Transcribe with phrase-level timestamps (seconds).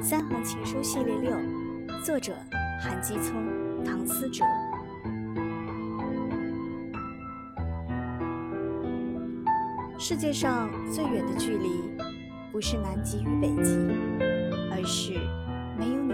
[0.02, 1.30] 《三行情书》系列六，
[2.02, 2.34] 作者
[2.80, 3.32] 韩基聪、
[3.84, 4.44] 唐思哲。
[9.96, 11.68] 世界上最远的距离，
[12.50, 13.78] 不是南极与北极，
[14.72, 15.12] 而是
[15.78, 16.12] 没有你